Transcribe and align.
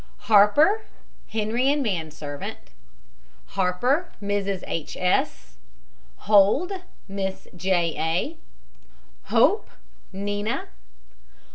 HARPER, 0.31 0.81
HENRY, 1.27 1.71
and 1.73 1.83
man 1.83 2.09
servant. 2.09 2.57
HARPER, 3.49 4.11
MRS. 4.19 4.63
H. 4.65 4.97
S. 4.97 5.57
HOLD, 6.25 6.71
MISS 7.07 7.47
J. 7.55 7.93
A. 7.99 8.37
HOPE, 9.31 9.69
NINA. 10.11 10.69